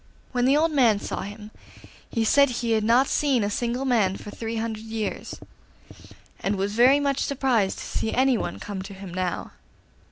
When 0.31 0.45
the 0.45 0.57
old 0.57 0.71
man 0.71 0.97
saw 0.99 1.21
him 1.21 1.51
he 2.09 2.23
said 2.25 2.49
he 2.49 2.71
had 2.71 2.83
not 2.83 3.07
seen 3.07 3.43
a 3.43 3.51
single 3.51 3.85
man 3.85 4.17
for 4.17 4.31
three 4.31 4.55
hundred 4.55 4.81
years, 4.85 5.39
and 6.39 6.55
was 6.55 6.73
very 6.73 6.99
much 6.99 7.19
surprised 7.19 7.77
to 7.77 7.83
see 7.85 8.11
anyone 8.11 8.57
come 8.59 8.81
to 8.81 8.95
him 8.95 9.13
now. 9.13 9.51